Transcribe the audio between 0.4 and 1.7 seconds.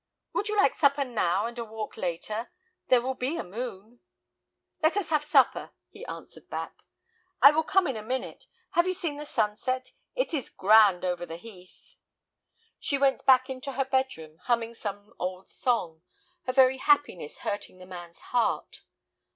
you like supper now, and a